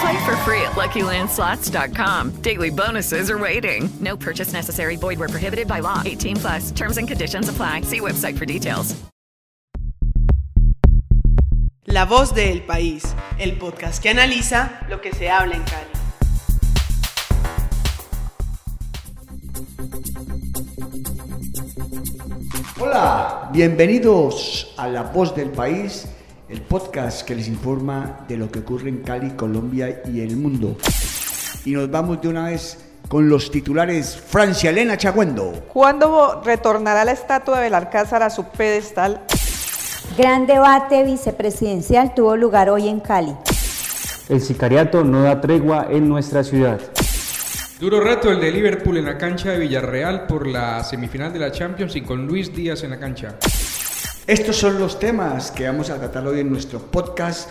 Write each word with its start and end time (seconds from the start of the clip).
Play 0.00 0.24
for 0.24 0.36
free 0.44 0.62
at 0.62 0.76
LuckyLandSlots.com. 0.76 2.42
Daily 2.42 2.70
bonuses 2.70 3.30
are 3.30 3.38
waiting. 3.38 3.88
No 4.00 4.16
purchase 4.16 4.52
necessary. 4.52 4.96
Void 4.96 5.18
where 5.18 5.28
prohibited 5.28 5.66
by 5.66 5.80
law. 5.80 6.02
18 6.04 6.36
plus. 6.36 6.70
Terms 6.70 6.98
and 6.98 7.08
conditions 7.08 7.48
apply. 7.48 7.82
See 7.82 8.00
website 8.00 8.36
for 8.38 8.44
details. 8.44 8.94
La 11.90 12.04
voz 12.04 12.34
del 12.34 12.60
país, 12.66 13.02
el 13.38 13.56
podcast 13.56 14.02
que 14.02 14.10
analiza 14.10 14.86
lo 14.90 15.00
que 15.00 15.10
se 15.14 15.30
habla 15.30 15.56
en 15.56 15.64
Cali. 15.64 15.98
Hola, 22.78 23.48
bienvenidos 23.52 24.74
a 24.76 24.86
La 24.86 25.02
Voz 25.02 25.34
del 25.34 25.50
País, 25.50 26.06
el 26.48 26.62
podcast 26.62 27.26
que 27.26 27.34
les 27.34 27.46
informa 27.48 28.24
de 28.26 28.36
lo 28.36 28.50
que 28.50 28.60
ocurre 28.60 28.88
en 28.88 28.98
Cali, 28.98 29.30
Colombia 29.30 30.02
y 30.10 30.20
el 30.20 30.36
mundo. 30.36 30.76
Y 31.64 31.72
nos 31.72 31.90
vamos 31.90 32.22
de 32.22 32.28
una 32.28 32.46
vez 32.46 32.78
con 33.08 33.28
los 33.28 33.50
titulares 33.50 34.16
Francia 34.16 34.70
Elena 34.70 34.96
Chagüendo. 34.96 35.66
¿Cuándo 35.72 36.42
retornará 36.44 37.04
la 37.04 37.12
estatua 37.12 37.58
de 37.58 37.64
Belalcázar 37.64 38.22
a 38.22 38.30
su 38.30 38.44
pedestal? 38.44 39.22
Gran 40.16 40.46
debate 40.46 41.04
vicepresidencial 41.04 42.14
tuvo 42.14 42.36
lugar 42.36 42.70
hoy 42.70 42.88
en 42.88 43.00
Cali. 43.00 43.34
El 44.28 44.40
sicariato 44.40 45.04
no 45.04 45.22
da 45.22 45.40
tregua 45.40 45.88
en 45.90 46.08
nuestra 46.08 46.44
ciudad. 46.44 46.80
Duro 47.78 48.00
reto 48.00 48.30
el 48.30 48.40
de 48.40 48.50
Liverpool 48.50 48.96
en 48.96 49.04
la 49.04 49.18
cancha 49.18 49.50
de 49.50 49.58
Villarreal 49.58 50.26
por 50.26 50.46
la 50.46 50.82
semifinal 50.82 51.32
de 51.32 51.38
la 51.38 51.52
Champions 51.52 51.94
y 51.94 52.00
con 52.02 52.26
Luis 52.26 52.54
Díaz 52.54 52.82
en 52.82 52.90
la 52.90 52.98
cancha. 52.98 53.36
Estos 54.28 54.56
son 54.56 54.78
los 54.78 54.98
temas 54.98 55.50
que 55.50 55.64
vamos 55.64 55.88
a 55.88 55.96
tratar 55.96 56.26
hoy 56.26 56.40
en 56.40 56.50
nuestro 56.50 56.80
podcast. 56.80 57.50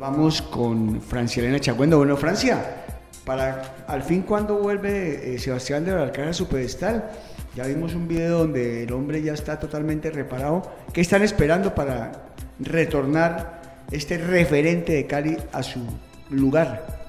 Vamos 0.00 0.40
con 0.40 1.02
Francia 1.02 1.42
Elena 1.42 1.60
Chagüendo. 1.60 1.98
Bueno, 1.98 2.16
Francia, 2.16 2.86
para 3.26 3.84
al 3.86 4.02
fin 4.04 4.22
cuando 4.22 4.56
vuelve 4.56 5.34
eh, 5.34 5.38
Sebastián 5.38 5.84
de 5.84 5.92
Belalcázar 5.92 6.28
a 6.28 6.32
su 6.32 6.48
pedestal, 6.48 7.10
ya 7.54 7.66
vimos 7.66 7.94
un 7.94 8.08
video 8.08 8.38
donde 8.38 8.84
el 8.84 8.92
hombre 8.94 9.20
ya 9.20 9.34
está 9.34 9.60
totalmente 9.60 10.10
reparado. 10.10 10.62
¿Qué 10.94 11.02
están 11.02 11.20
esperando 11.20 11.74
para 11.74 12.12
retornar 12.58 13.84
este 13.90 14.16
referente 14.16 14.94
de 14.94 15.06
Cali 15.06 15.36
a 15.52 15.62
su 15.62 15.80
lugar? 16.30 17.01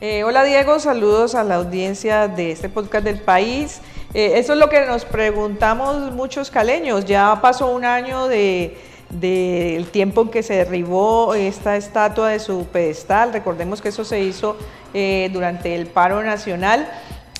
Eh, 0.00 0.24
hola 0.24 0.44
Diego, 0.44 0.78
saludos 0.80 1.34
a 1.34 1.44
la 1.44 1.56
audiencia 1.56 2.28
de 2.28 2.50
este 2.50 2.68
podcast 2.68 3.04
del 3.04 3.20
país. 3.20 3.80
Eh, 4.12 4.32
eso 4.36 4.52
es 4.52 4.58
lo 4.58 4.68
que 4.68 4.84
nos 4.86 5.04
preguntamos 5.04 6.12
muchos 6.12 6.50
caleños. 6.50 7.04
Ya 7.04 7.38
pasó 7.40 7.72
un 7.72 7.84
año 7.84 8.28
de 8.28 8.76
del 9.10 9.86
tiempo 9.90 10.22
en 10.22 10.28
que 10.28 10.42
se 10.42 10.54
derribó 10.54 11.34
esta 11.34 11.76
estatua 11.76 12.30
de 12.30 12.40
su 12.40 12.66
pedestal. 12.66 13.32
Recordemos 13.32 13.80
que 13.80 13.88
eso 13.90 14.04
se 14.04 14.20
hizo 14.20 14.56
eh, 14.92 15.30
durante 15.32 15.74
el 15.74 15.86
paro 15.86 16.22
nacional. 16.22 16.88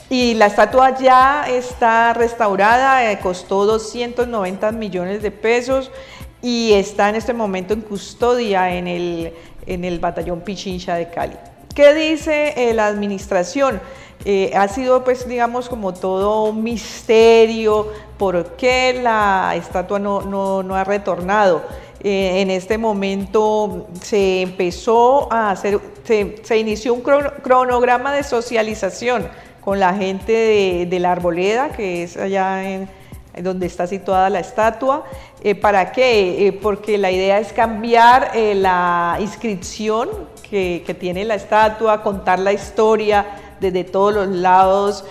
Y 0.09 0.35
la 0.35 0.47
estatua 0.47 0.97
ya 0.99 1.47
está 1.49 2.13
restaurada, 2.13 3.11
eh, 3.11 3.19
costó 3.21 3.65
290 3.65 4.71
millones 4.73 5.23
de 5.23 5.31
pesos 5.31 5.91
y 6.43 6.75
está 6.75 7.09
en 7.09 7.17
este 7.17 7.33
momento 7.33 7.75
en 7.75 7.81
custodia 7.81 8.75
en 8.77 8.87
el, 8.87 9.33
en 9.67 9.85
el 9.85 9.99
batallón 9.99 10.43
Pichincha 10.43 10.95
de 10.95 11.09
Cali. 11.09 11.37
¿Qué 11.75 11.93
dice 11.93 12.55
eh, 12.57 12.73
la 12.73 12.87
administración? 12.87 13.81
Eh, 14.25 14.53
ha 14.55 14.69
sido, 14.69 15.03
pues, 15.03 15.27
digamos, 15.27 15.69
como 15.69 15.93
todo 15.93 16.45
un 16.45 16.63
misterio 16.63 17.89
por 18.17 18.55
qué 18.55 19.01
la 19.03 19.55
estatua 19.57 19.99
no, 19.99 20.23
no, 20.23 20.75
ha 20.77 20.85
retornado. 20.85 21.63
Eh, 22.01 22.43
en 22.43 22.51
este 22.51 22.79
momento 22.79 23.89
se 24.01 24.43
empezó 24.43 25.33
a 25.33 25.51
hacer, 25.51 25.81
se, 26.05 26.57
inició 26.57 26.95
un 26.95 27.01
cronograma 27.01 28.13
de 28.13 28.23
socialización 28.23 29.27
con 29.61 29.81
la 29.81 29.95
gente 29.95 30.87
de, 30.89 30.99
la 31.01 31.11
Arboleda, 31.11 31.71
que 31.71 32.05
es 32.05 32.17
allá 32.17 32.71
en, 32.71 32.89
donde 33.41 33.67
está 33.67 33.89
situada 33.89 34.31
la 34.31 34.39
estatua. 34.39 35.03
¿Para 35.61 35.91
qué? 35.91 36.57
Porque 36.63 36.99
la 36.99 37.11
idea 37.11 37.41
es 37.41 37.53
cambiar 37.53 38.31
la 38.37 39.17
inscripción 39.19 40.09
que, 40.55 40.95
tiene 40.95 41.25
la 41.25 41.35
estatua, 41.35 42.03
contar 42.03 42.39
la 42.39 42.53
historia 42.53 43.27
desde 43.61 43.83
todos 43.83 44.15
los 44.15 44.29
lados, 44.29 45.05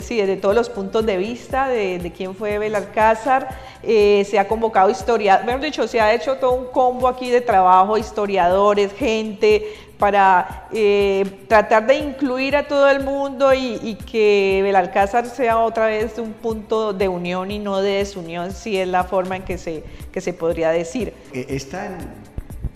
sí, 0.00 0.16
desde 0.16 0.36
todos 0.36 0.54
los 0.54 0.68
puntos 0.68 1.06
de 1.06 1.16
vista 1.16 1.68
de, 1.68 2.12
quién 2.14 2.34
fue 2.34 2.58
Belalcázar. 2.58 3.48
se 3.82 4.38
ha 4.38 4.46
convocado 4.46 4.90
historiadores, 4.90 5.46
mejor 5.46 5.62
dicho, 5.62 5.88
se 5.88 6.00
ha 6.00 6.12
hecho 6.12 6.36
todo 6.36 6.52
un 6.52 6.66
combo 6.66 7.08
aquí 7.08 7.30
de 7.30 7.40
trabajo, 7.40 7.96
historiadores, 7.96 8.92
gente, 8.92 9.76
para 9.98 10.66
eh, 10.72 11.24
tratar 11.48 11.86
de 11.86 11.94
incluir 11.94 12.56
a 12.56 12.66
todo 12.66 12.90
el 12.90 13.02
mundo 13.02 13.54
y, 13.54 13.94
que 14.10 14.60
Belalcázar 14.62 15.26
sea 15.26 15.58
otra 15.58 15.86
vez 15.86 16.18
un 16.18 16.32
punto 16.34 16.92
de 16.92 17.08
unión 17.08 17.50
y 17.50 17.58
no 17.58 17.80
de 17.80 17.92
desunión, 17.92 18.52
si 18.52 18.76
es 18.76 18.88
la 18.88 19.04
forma 19.04 19.36
en 19.36 19.44
que 19.44 19.56
se, 19.56 19.84
que 20.12 20.20
se 20.20 20.34
podría 20.34 20.70
decir. 20.70 21.14
Es 21.32 21.70
tan, 21.70 21.96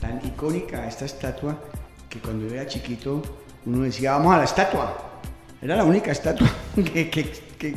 tan 0.00 0.24
icónica 0.24 0.86
esta 0.86 1.04
estatua 1.04 1.58
que 2.16 2.22
cuando 2.22 2.46
yo 2.46 2.54
era 2.54 2.66
chiquito 2.66 3.22
uno 3.66 3.82
decía, 3.82 4.12
vamos 4.12 4.34
a 4.34 4.38
la 4.38 4.44
estatua. 4.44 4.96
Era 5.60 5.76
la 5.76 5.84
única 5.84 6.12
estatua 6.12 6.48
que, 6.76 7.32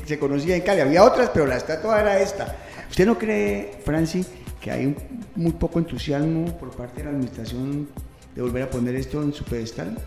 se 0.06 0.20
conocía 0.20 0.56
en 0.56 0.62
Cali. 0.62 0.82
Había 0.82 1.04
otras, 1.04 1.30
pero 1.34 1.46
la 1.46 1.58
estatua 1.58 2.00
era 2.00 2.20
esta. 2.20 2.56
¿Usted 2.90 3.06
no 3.06 3.18
cree, 3.18 3.80
Franci, 3.84 4.26
que 4.62 4.72
hay 4.72 4.86
un, 4.86 4.96
muy 5.36 5.54
poco 5.54 5.80
entusiasmo 5.80 6.58
por 6.58 6.72
parte 6.72 6.98
de 6.98 7.06
la 7.06 7.10
administración 7.12 7.90
de 8.36 8.42
volver 8.42 8.64
a 8.64 8.70
poner 8.70 8.96
esto 8.96 9.22
en 9.24 9.34
su 9.34 9.44
pedestal? 9.44 9.98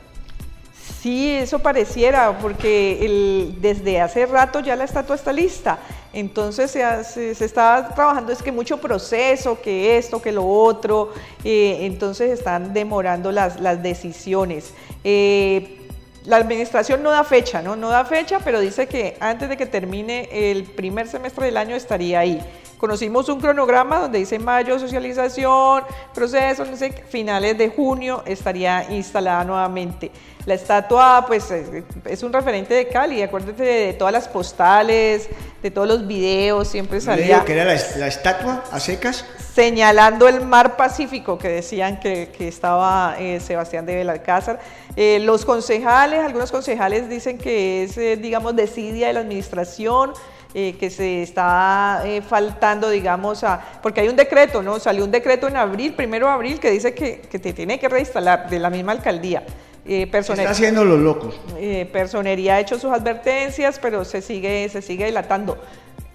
Sí, 1.01 1.31
eso 1.31 1.59
pareciera, 1.59 2.39
porque 2.39 3.05
el, 3.05 3.57
desde 3.61 4.01
hace 4.01 4.27
rato 4.27 4.61
ya 4.61 4.77
la 4.77 4.85
estatua 4.85 5.17
está 5.17 5.33
lista. 5.33 5.79
Entonces 6.13 6.71
se, 6.71 7.35
se, 7.35 7.45
está 7.45 7.91
trabajando, 7.95 8.33
es 8.33 8.43
que 8.43 8.53
mucho 8.53 8.79
proceso, 8.79 9.61
que 9.61 9.97
esto, 9.97 10.21
que 10.21 10.31
lo 10.31 10.47
otro. 10.47 11.13
Eh, 11.43 11.79
entonces 11.83 12.31
están 12.31 12.73
demorando 12.73 13.33
las, 13.33 13.61
las 13.61 13.83
decisiones. 13.83 14.75
Eh, 15.05 15.79
la 16.25 16.37
administración 16.37 17.03
no 17.03 17.11
da 17.11 17.25
fecha, 17.25 17.63
¿no? 17.63 17.75
No 17.75 17.89
da 17.89 18.05
fecha, 18.05 18.39
pero 18.45 18.61
dice 18.61 18.87
que 18.87 19.17
antes 19.19 19.49
de 19.49 19.57
que 19.57 19.67
termine 19.67 20.29
el 20.31 20.65
primer 20.65 21.09
semestre 21.09 21.47
del 21.47 21.57
año 21.57 21.75
estaría 21.75 22.21
ahí. 22.21 22.41
Conocimos 22.79 23.29
un 23.29 23.41
cronograma 23.41 23.99
donde 23.99 24.19
dice 24.19 24.39
mayo, 24.41 24.79
socialización, 24.79 25.85
proceso, 26.13 26.65
no 26.65 26.77
sé, 26.77 26.91
finales 26.91 27.57
de 27.57 27.69
junio 27.69 28.23
estaría 28.27 28.93
instalada 28.93 29.45
nuevamente. 29.45 30.11
La 30.45 30.55
estatua, 30.55 31.25
pues, 31.27 31.53
es 31.53 32.23
un 32.25 32.33
referente 32.33 32.75
de 32.75 32.89
Cali, 32.89 33.23
acuérdate 33.23 33.63
de 33.63 33.93
todas 33.93 34.13
las 34.13 34.27
postales, 34.27 35.29
de 35.63 35.71
todos 35.71 35.87
los 35.87 36.07
videos, 36.07 36.67
siempre 36.67 37.01
salía... 37.01 37.45
que 37.45 37.53
era 37.53 37.65
la, 37.65 37.81
la, 37.97 38.09
estatua 38.09 38.65
a 38.73 38.81
secas? 38.81 39.25
Señalando 39.55 40.27
el 40.27 40.41
mar 40.41 40.77
Pacífico, 40.77 41.39
que 41.39 41.49
decían 41.49 42.01
que, 42.01 42.31
que 42.37 42.49
estaba 42.49 43.15
eh, 43.21 43.39
Sebastián 43.39 43.87
de 43.87 43.95
Belalcázar. 43.95 44.59
Eh, 44.97 45.21
los 45.21 45.45
concejales, 45.45 46.25
algunos 46.25 46.51
concejales 46.51 47.09
dicen 47.09 47.39
que 47.39 47.85
es, 47.85 47.97
eh, 47.97 48.17
digamos, 48.17 48.57
desidia 48.57 49.07
de 49.07 49.13
la 49.13 49.21
administración, 49.21 50.13
eh, 50.55 50.77
que 50.79 50.91
se 50.91 51.23
está 51.23 52.03
eh, 52.05 52.21
faltando, 52.21 52.91
digamos, 52.91 53.45
a, 53.45 53.65
porque 53.81 54.01
hay 54.01 54.09
un 54.09 54.17
decreto, 54.17 54.61
¿no? 54.61 54.79
Salió 54.81 55.05
un 55.05 55.11
decreto 55.11 55.49
en 55.49 55.57
abril, 55.57 55.95
primero 55.95 56.27
de 56.27 56.33
abril, 56.33 56.61
que 56.61 56.71
dice 56.71 56.93
que, 56.95 57.21
que 57.21 57.39
te 57.39 57.53
tiene 57.53 57.79
que 57.79 57.89
reinstalar 57.89 58.51
de 58.51 58.59
la 58.59 58.69
misma 58.69 58.93
alcaldía. 58.93 59.45
Eh, 59.85 60.09
está 60.13 60.51
haciendo 60.51 60.85
los 60.85 61.01
locos. 61.01 61.35
Eh, 61.59 61.89
personería 61.93 62.55
ha 62.55 62.61
hecho 62.61 62.79
sus 62.79 62.93
advertencias, 62.93 63.79
pero 63.81 64.05
se 64.05 64.23
sigue, 64.23 64.69
se 64.69 64.81
sigue 64.81 65.07
dilatando. 65.07 65.59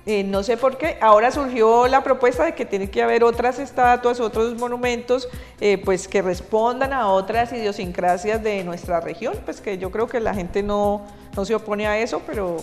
Eh, 0.05 0.23
no 0.23 0.41
sé 0.41 0.55
por 0.55 0.77
qué. 0.77 0.97
Ahora 1.01 1.31
surgió 1.31 1.85
la 1.87 2.01
propuesta 2.01 2.45
de 2.45 2.55
que 2.55 2.65
tiene 2.65 2.89
que 2.89 3.03
haber 3.03 3.25
otras 3.25 3.59
estatuas, 3.59 4.21
otros 4.21 4.57
monumentos, 4.57 5.27
eh, 5.59 5.81
pues 5.83 6.07
que 6.07 6.21
respondan 6.21 6.93
a 6.93 7.09
otras 7.09 7.51
idiosincrasias 7.51 8.41
de 8.41 8.63
nuestra 8.63 9.01
región. 9.01 9.33
Pues 9.43 9.59
que 9.59 9.77
yo 9.77 9.91
creo 9.91 10.07
que 10.07 10.21
la 10.21 10.33
gente 10.33 10.63
no, 10.63 11.05
no 11.35 11.43
se 11.43 11.53
opone 11.53 11.87
a 11.87 11.99
eso, 11.99 12.21
pero 12.25 12.55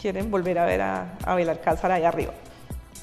quieren 0.00 0.30
volver 0.30 0.56
a 0.56 0.66
ver 0.66 0.82
a, 0.82 1.18
a 1.24 1.34
Belalcázar 1.34 1.90
ahí 1.90 2.04
arriba. 2.04 2.32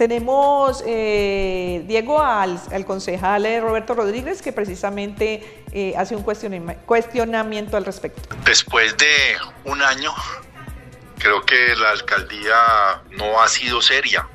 Tenemos, 0.02 0.84
eh, 0.88 1.84
Diego, 1.86 2.24
al, 2.24 2.60
al, 2.72 2.86
concejal 2.88 3.46
Roberto 3.62 3.94
Rodríguez, 3.94 4.42
que 4.42 4.52
precisamente 4.52 5.64
eh, 5.72 5.94
hace 5.96 6.16
un 6.16 6.24
cuestionamiento 6.24 7.78
al 7.78 7.86
respecto. 7.86 8.36
Después 8.44 8.98
de 8.98 9.38
un 9.64 9.80
año 9.84 10.12
Creo 11.20 11.46
que 11.46 11.76
la 11.76 11.92
alcaldía 11.92 13.04
no 13.12 13.44
ha 13.44 13.48
sido 13.48 13.80
seria, 13.80 14.28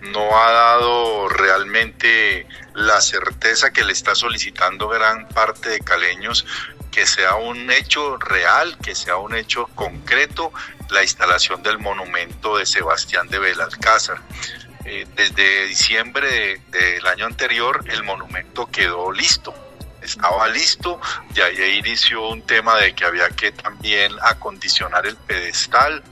no 0.00 0.36
ha 0.36 0.50
dado 0.50 1.28
realmente 1.28 2.48
la 2.74 3.00
certeza 3.00 3.72
que 3.72 3.84
le 3.84 3.92
está 3.92 4.16
solicitando 4.16 4.88
gran 4.88 5.28
parte 5.28 5.68
de 5.68 5.78
caleños 5.78 6.44
que 6.90 7.06
sea 7.06 7.36
un 7.36 7.70
hecho 7.70 8.16
real, 8.16 8.76
que 8.78 8.96
sea 8.96 9.16
un 9.16 9.36
hecho 9.36 9.68
concreto 9.76 10.52
la 10.90 11.04
instalación 11.04 11.62
del 11.62 11.78
monumento 11.78 12.56
de 12.56 12.66
Sebastián 12.66 13.28
de 13.28 13.38
Belalcázar. 13.38 14.20
Eh, 14.86 15.06
desde 15.16 15.66
diciembre 15.66 16.60
del 16.70 17.06
año 17.06 17.26
anterior 17.26 17.82
el 17.88 18.02
monumento 18.02 18.66
quedó 18.70 19.10
listo 19.12 19.54
estaba 20.04 20.46
listo, 20.48 21.00
y 21.34 21.40
ahí 21.40 21.78
inició 21.78 22.28
un 22.28 22.42
tema 22.42 22.76
de 22.76 22.94
que 22.94 23.04
había 23.04 23.28
que 23.30 23.52
también 23.52 24.12
acondicionar 24.22 25.06
el 25.06 25.16
pedestal 25.16 26.02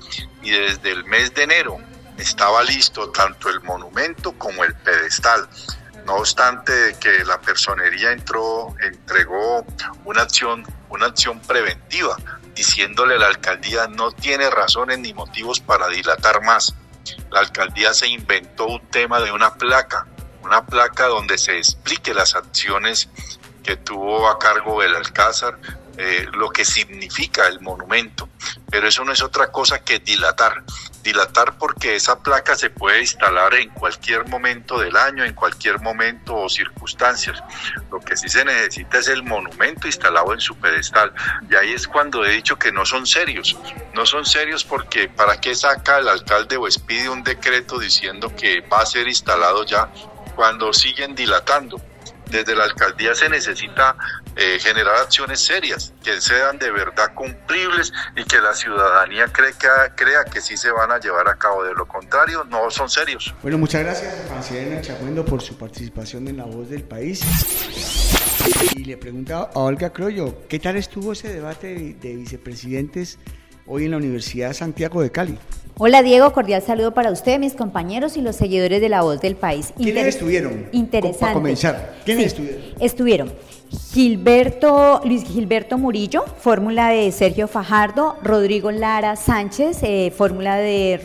y 0.43 0.51
desde 0.51 0.91
el 0.91 1.05
mes 1.05 1.35
de 1.35 1.45
enero 1.45 1.79
estaba 2.19 2.63
listo 2.63 3.11
tanto 3.11 3.49
el 3.49 3.61
monumento 3.61 4.33
como 4.39 4.65
el 4.65 4.75
pedestal. 4.75 5.49
No 6.07 6.15
obstante 6.17 6.97
que 7.01 7.25
la 7.25 7.41
personería 7.41 8.13
entró, 8.13 8.75
entregó 8.83 9.65
una 10.05 10.23
acción, 10.23 10.65
una 10.89 11.07
acción 11.07 11.41
preventiva, 11.41 12.17
diciéndole 12.55 13.15
a 13.15 13.19
la 13.19 13.27
alcaldía 13.29 13.87
no 13.87 14.11
tiene 14.11 14.51
razones 14.51 14.99
ni 14.99 15.15
motivos 15.15 15.61
para 15.61 15.89
dilatar 15.89 16.43
más. 16.43 16.75
La 17.31 17.41
alcaldía 17.41 17.95
se 17.95 18.09
inventó 18.09 18.67
un 18.67 18.87
tema 18.89 19.21
de 19.21 19.33
una 19.33 19.55
placa, 19.55 20.07
una 20.43 20.65
placa 20.67 21.07
donde 21.07 21.39
se 21.39 21.59
explique 21.59 22.15
las 22.15 22.35
acciones 22.35 23.09
que 23.63 23.77
tuvo 23.77 24.29
a 24.29 24.39
cargo 24.39 24.83
el 24.83 24.95
Alcázar, 24.95 25.59
eh, 25.99 26.27
lo 26.33 26.51
que 26.51 26.65
significa 26.65 27.47
el 27.49 27.61
monumento. 27.61 28.29
Pero 28.71 28.89
eso 28.89 29.05
no 29.05 29.13
es 29.13 29.23
otra 29.23 29.53
cosa 29.53 29.85
que 29.85 29.99
dilatar. 29.99 30.63
Dilatar 31.03 31.59
porque 31.59 31.97
esa 31.97 32.21
placa 32.21 32.55
se 32.55 32.71
puede 32.71 33.01
instalar 33.01 33.55
en 33.55 33.71
cualquier 33.71 34.27
momento 34.29 34.79
del 34.79 34.97
año, 34.97 35.25
en 35.25 35.35
cualquier 35.35 35.81
momento 35.81 36.35
o 36.35 36.49
circunstancias. 36.49 37.43
Lo 37.91 38.01
que 38.01 38.17
sí 38.17 38.29
se 38.29 38.45
necesita 38.45 38.99
es 38.99 39.09
el 39.09 39.23
monumento 39.23 39.87
instalado 39.87 40.33
en 40.33 40.41
su 40.41 40.57
pedestal. 40.57 41.13
Y 41.51 41.55
ahí 41.55 41.73
es 41.73 41.87
cuando 41.87 42.25
he 42.25 42.33
dicho 42.33 42.59
que 42.59 42.73
no 42.73 42.87
son 42.87 43.07
serios. 43.07 43.57
No 43.95 44.07
son 44.07 44.25
serios 44.25 44.65
porque 44.65 45.09
¿para 45.09 45.41
qué 45.41 45.55
saca 45.55 45.99
el 45.99 46.09
alcalde 46.09 46.57
o 46.57 46.67
expide 46.67 47.09
un 47.09 47.23
decreto 47.23 47.79
diciendo 47.79 48.35
que 48.35 48.61
va 48.61 48.81
a 48.81 48.87
ser 48.87 49.07
instalado 49.09 49.65
ya 49.67 49.89
cuando 50.35 50.73
siguen 50.73 51.15
dilatando? 51.15 51.92
Desde 52.33 52.57
la 52.57 52.65
alcaldía 52.65 53.15
se 53.15 53.29
necesita 53.29 53.97
eh, 54.37 54.59
generar 54.59 54.97
acciones 54.97 55.41
serias, 55.41 55.93
que 56.03 56.21
sean 56.21 56.59
de 56.59 56.71
verdad 56.71 57.15
cumplibles 57.15 57.93
y 58.17 58.25
que 58.25 58.41
la 58.41 58.55
ciudadanía 58.55 59.27
cree 59.27 59.53
que, 59.53 59.69
crea 59.95 60.25
que 60.25 60.41
sí 60.41 60.57
se 60.57 60.71
van 60.71 60.91
a 60.91 60.99
llevar 60.99 61.29
a 61.29 61.37
cabo. 61.37 61.63
De 61.63 61.75
lo 61.75 61.87
contrario, 61.87 62.45
no 62.45 62.71
son 62.71 62.89
serios. 62.89 63.35
Bueno, 63.43 63.59
muchas 63.59 63.83
gracias, 63.83 64.15
Francina 64.27 64.81
Chagüendo, 64.81 65.25
por 65.25 65.43
su 65.43 65.57
participación 65.57 66.27
en 66.29 66.39
La 66.39 66.45
Voz 66.45 66.71
del 66.71 66.83
País. 66.83 67.21
Y 68.75 68.85
le 68.85 68.97
preguntaba 68.97 69.51
a 69.55 69.59
Olga 69.61 69.91
Croyo, 69.91 70.49
¿qué 70.49 70.59
tal 70.59 70.77
estuvo 70.77 71.13
ese 71.13 71.33
debate 71.33 71.97
de 72.01 72.17
vicepresidentes 72.17 73.19
hoy 73.67 73.85
en 73.85 73.93
la 73.93 73.97
Universidad 73.97 74.53
Santiago 74.53 75.03
de 75.03 75.11
Cali? 75.11 75.39
Hola 75.79 76.03
Diego, 76.03 76.33
cordial 76.33 76.63
saludo 76.63 76.93
para 76.93 77.11
usted, 77.11 77.39
mis 77.39 77.55
compañeros 77.55 78.17
y 78.17 78.21
los 78.21 78.37
seguidores 78.37 78.81
de 78.81 78.89
La 78.89 79.03
Voz 79.03 79.21
del 79.21 79.37
País. 79.37 79.73
¿Quiénes 79.77 80.07
estuvieron? 80.07 80.69
Interesante. 80.73 81.21
Para 81.21 81.35
comenzar, 81.35 81.95
¿quiénes 82.05 82.27
estuvieron? 82.27 82.61
Estuvieron 82.79 83.33
Gilberto, 83.93 85.01
Luis 85.05 85.25
Gilberto 85.25 85.79
Murillo, 85.79 86.25
fórmula 86.39 86.91
de 86.91 87.11
Sergio 87.11 87.49
Fajardo, 87.49 88.17
Rodrigo 88.23 88.71
Lara 88.71 89.17
Sánchez, 89.17 89.79
eh, 89.83 90.13
fórmula 90.15 90.57
de, 90.57 91.01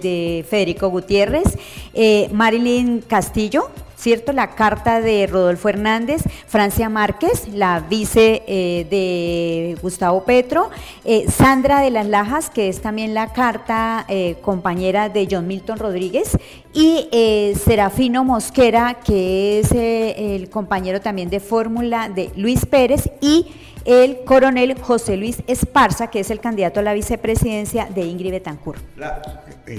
de, 0.00 0.44
Federico 0.48 0.88
Gutiérrez, 0.88 1.58
eh, 1.94 2.28
Marilyn 2.32 3.00
Castillo, 3.00 3.70
¿cierto? 4.02 4.32
La 4.32 4.50
carta 4.50 5.00
de 5.00 5.28
Rodolfo 5.28 5.68
Hernández, 5.68 6.22
Francia 6.48 6.88
Márquez, 6.88 7.46
la 7.48 7.78
vice 7.78 8.42
eh, 8.48 8.84
de 8.90 9.78
Gustavo 9.80 10.24
Petro, 10.24 10.70
eh, 11.04 11.30
Sandra 11.30 11.80
de 11.80 11.90
las 11.90 12.06
Lajas, 12.06 12.50
que 12.50 12.68
es 12.68 12.80
también 12.80 13.14
la 13.14 13.32
carta 13.32 14.04
eh, 14.08 14.36
compañera 14.42 15.08
de 15.08 15.28
John 15.30 15.46
Milton 15.46 15.78
Rodríguez, 15.78 16.36
y 16.74 17.08
Serafino 17.64 18.24
Mosquera, 18.24 18.98
que 19.04 19.60
es 19.60 19.70
el 19.72 20.48
compañero 20.48 21.02
también 21.02 21.28
de 21.28 21.38
fórmula 21.38 22.08
de 22.08 22.30
Luis 22.34 22.64
Pérez, 22.64 23.10
y 23.20 23.46
el 23.84 24.24
coronel 24.24 24.80
José 24.80 25.18
Luis 25.18 25.42
Esparza, 25.46 26.08
que 26.08 26.20
es 26.20 26.30
el 26.30 26.40
candidato 26.40 26.80
a 26.80 26.82
la 26.82 26.94
vicepresidencia 26.94 27.86
de 27.86 28.02
Ingrid 28.06 28.30
Betancourt. 28.30 28.80
La 28.96 29.20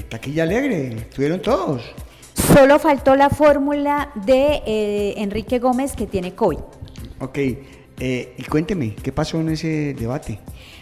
taquilla 0.07 0.43
alegre, 0.43 0.97
estuvieron 0.97 1.41
todos. 1.41 1.81
Solo 2.53 2.77
faltó 2.77 3.15
la 3.15 3.31
fórmula 3.31 4.11
de 4.13 4.61
eh, 4.67 5.15
Enrique 5.17 5.57
Gómez 5.57 5.95
que 5.95 6.05
tiene 6.05 6.35
COVID. 6.35 6.59
Ok, 7.19 7.37
eh, 7.37 8.35
y 8.37 8.43
cuénteme, 8.43 8.93
¿qué 8.93 9.11
pasó 9.11 9.39
en 9.39 9.49
ese 9.49 9.95
debate? 9.95 10.39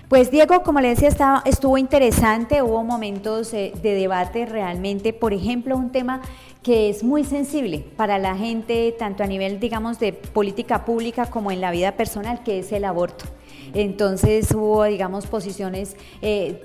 Pues 0.10 0.30
Diego, 0.32 0.64
como 0.64 0.82
le 0.82 0.90
decía, 0.90 1.08
estaba, 1.08 1.42
estuvo 1.46 1.78
interesante, 1.78 2.62
hubo 2.62 2.84
momentos 2.84 3.54
eh, 3.54 3.72
de 3.82 3.94
debate 3.94 4.46
realmente, 4.46 5.14
por 5.14 5.32
ejemplo, 5.32 5.78
un 5.78 5.94
tema 5.94 6.22
que 6.62 6.90
es 6.90 7.04
muy 7.04 7.24
sensible 7.24 7.86
para 7.96 8.18
la 8.18 8.36
gente, 8.36 8.94
tanto 9.00 9.24
a 9.24 9.28
nivel, 9.28 9.62
digamos, 9.62 9.98
de 9.98 10.12
política 10.12 10.84
pública 10.84 11.28
como 11.28 11.54
en 11.54 11.62
la 11.62 11.72
vida 11.72 11.94
personal, 11.94 12.44
que 12.44 12.60
es 12.60 12.74
el 12.74 12.84
aborto. 12.84 13.24
Entonces 13.74 14.52
hubo, 14.52 14.84
digamos, 14.84 15.28
posiciones 15.28 15.96
eh, 16.22 16.64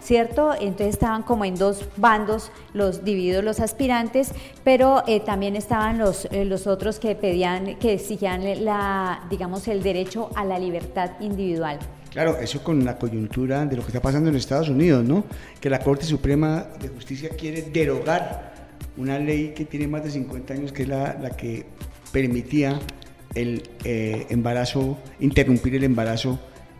¿cierto? 0.00 0.52
Entonces 0.54 0.88
estaban 0.88 1.22
como 1.22 1.44
en 1.44 1.54
dos 1.54 1.84
bandos 1.96 2.50
los 2.72 3.04
divididos 3.04 3.44
los 3.44 3.60
aspirantes, 3.60 4.32
pero 4.64 5.02
eh, 5.06 5.20
también 5.20 5.56
estaban 5.56 5.98
los, 5.98 6.26
eh, 6.26 6.44
los 6.44 6.66
otros 6.66 6.98
que 6.98 7.14
pedían, 7.14 7.76
que 7.76 7.94
exigían 7.94 8.64
la, 8.64 9.26
digamos, 9.30 9.68
el 9.68 9.82
derecho 9.82 10.30
a 10.34 10.44
la 10.44 10.58
libertad 10.58 11.12
individual. 11.20 11.78
Claro, 12.10 12.38
eso 12.38 12.62
con 12.62 12.84
la 12.84 12.98
coyuntura 12.98 13.66
de 13.66 13.76
lo 13.76 13.82
que 13.82 13.88
está 13.88 14.00
pasando 14.00 14.30
en 14.30 14.36
Estados 14.36 14.68
Unidos, 14.68 15.04
¿no? 15.04 15.24
Que 15.60 15.68
la 15.68 15.78
Corte 15.78 16.04
Suprema 16.04 16.66
de 16.80 16.88
Justicia 16.88 17.28
quiere 17.30 17.62
derogar 17.62 18.54
una 18.96 19.18
ley 19.18 19.52
que 19.54 19.64
tiene 19.64 19.86
más 19.86 20.04
de 20.04 20.10
50 20.10 20.54
años, 20.54 20.72
que 20.72 20.82
es 20.82 20.88
la, 20.88 21.16
la 21.20 21.30
que 21.30 21.66
permitía 22.10 22.80
el 23.38 23.62
eh, 23.84 24.26
embarazo, 24.30 24.98
interrumpir 25.20 25.74
el 25.74 25.84
embarazo 25.84 26.38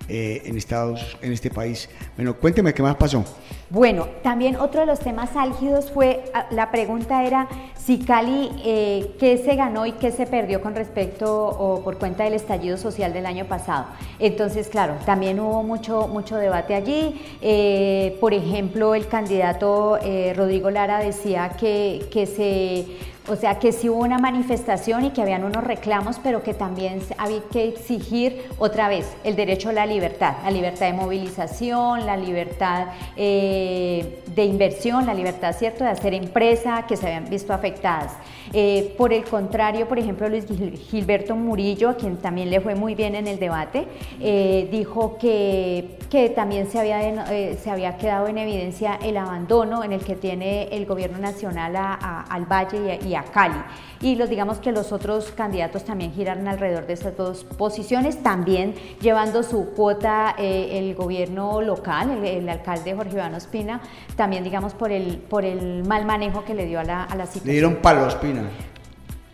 eh, 0.08 0.42
en 0.46 0.56
Estados, 0.56 1.18
en 1.22 1.32
este 1.32 1.50
país. 1.50 1.88
Bueno, 2.16 2.34
cuénteme 2.34 2.72
qué 2.72 2.82
más 2.82 2.96
pasó. 2.96 3.24
Bueno, 3.70 4.08
también 4.22 4.56
otro 4.56 4.80
de 4.80 4.86
los 4.86 5.00
temas 5.00 5.36
álgidos 5.36 5.90
fue, 5.90 6.24
ah, 6.32 6.46
la 6.50 6.70
pregunta 6.70 7.24
era 7.24 7.46
si 7.76 7.98
Cali, 7.98 8.50
eh, 8.64 9.14
¿qué 9.20 9.36
se 9.36 9.54
ganó 9.54 9.84
y 9.84 9.92
qué 9.92 10.10
se 10.10 10.26
perdió 10.26 10.62
con 10.62 10.74
respecto 10.74 11.46
o 11.46 11.82
por 11.84 11.98
cuenta 11.98 12.24
del 12.24 12.34
estallido 12.34 12.78
social 12.78 13.12
del 13.12 13.26
año 13.26 13.44
pasado? 13.44 13.86
Entonces, 14.18 14.68
claro, 14.68 14.94
también 15.04 15.38
hubo 15.40 15.62
mucho, 15.62 16.08
mucho 16.08 16.36
debate 16.36 16.74
allí. 16.74 18.16
por 18.18 18.32
ejemplo, 18.32 18.94
el 18.94 19.06
candidato 19.08 19.98
Rodrigo 20.34 20.70
Lara 20.70 21.00
decía 21.00 21.50
que, 21.50 22.06
que 22.10 22.26
se 22.26 22.86
o 23.28 23.36
sea, 23.36 23.58
que 23.58 23.72
sí 23.72 23.88
hubo 23.88 24.00
una 24.00 24.18
manifestación 24.18 25.04
y 25.04 25.10
que 25.10 25.20
habían 25.22 25.44
unos 25.44 25.62
reclamos, 25.62 26.18
pero 26.22 26.42
que 26.42 26.54
también 26.54 27.00
había 27.18 27.40
que 27.52 27.68
exigir 27.68 28.42
otra 28.58 28.88
vez 28.88 29.06
el 29.24 29.36
derecho 29.36 29.68
a 29.68 29.72
la 29.72 29.86
libertad, 29.86 30.36
la 30.44 30.50
libertad 30.50 30.86
de 30.86 30.92
movilización, 30.94 32.06
la 32.06 32.16
libertad 32.16 32.86
eh, 33.16 34.22
de 34.34 34.44
inversión, 34.44 35.06
la 35.06 35.14
libertad, 35.14 35.54
¿cierto?, 35.54 35.84
de 35.84 35.90
hacer 35.90 36.14
empresa, 36.14 36.86
que 36.88 36.96
se 36.96 37.06
habían 37.06 37.28
visto 37.28 37.52
afectadas. 37.52 38.12
Eh, 38.54 38.94
por 38.96 39.12
el 39.12 39.24
contrario, 39.24 39.86
por 39.86 39.98
ejemplo, 39.98 40.26
Luis 40.28 40.46
Gilberto 40.90 41.36
Murillo, 41.36 41.90
a 41.90 41.96
quien 41.96 42.16
también 42.16 42.48
le 42.48 42.60
fue 42.60 42.74
muy 42.74 42.94
bien 42.94 43.14
en 43.14 43.26
el 43.26 43.38
debate, 43.38 43.86
eh, 44.20 44.68
dijo 44.70 45.18
que, 45.18 45.98
que 46.08 46.30
también 46.30 46.70
se 46.70 46.78
había, 46.78 47.26
se 47.56 47.70
había 47.70 47.98
quedado 47.98 48.26
en 48.28 48.38
evidencia 48.38 48.98
el 49.02 49.18
abandono 49.18 49.84
en 49.84 49.92
el 49.92 50.00
que 50.00 50.14
tiene 50.16 50.68
el 50.68 50.86
gobierno 50.86 51.18
nacional 51.18 51.76
al 51.76 52.46
Valle 52.46 52.98
y 53.06 53.14
a 53.14 53.17
a 53.17 53.17
Cali. 53.24 53.60
Y 54.00 54.16
los 54.16 54.30
digamos 54.30 54.58
que 54.58 54.72
los 54.72 54.92
otros 54.92 55.32
candidatos 55.32 55.84
también 55.84 56.12
giraron 56.12 56.46
alrededor 56.48 56.86
de 56.86 56.92
estas 56.92 57.16
dos 57.16 57.44
posiciones, 57.44 58.22
también 58.22 58.74
llevando 59.00 59.42
su 59.42 59.70
cuota 59.70 60.34
eh, 60.38 60.78
el 60.78 60.94
gobierno 60.94 61.60
local, 61.60 62.24
el, 62.24 62.48
alcalde 62.48 62.94
Jorge 62.94 63.14
Iván 63.14 63.34
Ospina, 63.34 63.80
también 64.16 64.44
digamos 64.44 64.74
por 64.74 64.92
el, 64.92 65.18
por 65.18 65.44
el 65.44 65.84
mal 65.84 66.04
manejo 66.04 66.44
que 66.44 66.54
le 66.54 66.66
dio 66.66 66.80
a 66.80 66.84
la, 66.84 67.04
a 67.04 67.16
la 67.16 67.26
situación. 67.26 67.46
Le 67.46 67.52
dieron 67.52 67.76
palo 67.76 68.00
a 68.00 68.06
Ospina. 68.06 68.42